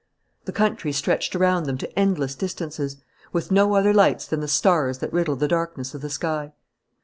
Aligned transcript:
The 0.45 0.51
country 0.51 0.91
stretched 0.93 1.35
around 1.35 1.65
them 1.65 1.77
to 1.77 1.99
endless 1.99 2.33
distances, 2.33 2.97
with 3.31 3.51
no 3.51 3.75
other 3.75 3.93
lights 3.93 4.25
than 4.25 4.39
the 4.39 4.47
stars 4.47 4.97
that 4.97 5.13
riddled 5.13 5.41
the 5.41 5.47
darkness 5.47 5.93
of 5.93 6.01
the 6.01 6.09
sky. 6.09 6.53